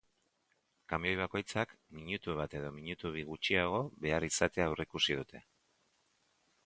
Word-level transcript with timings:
Kamioi 0.93 1.17
bakoitzak 1.19 1.75
minutu 1.99 2.35
bat 2.39 2.55
edo 2.61 2.71
minutu 2.77 3.11
bi 3.17 3.25
gutxiago 3.29 3.83
behar 4.07 4.27
izatea 4.31 4.67
aurreikusi 4.71 5.19
dute. 5.21 5.43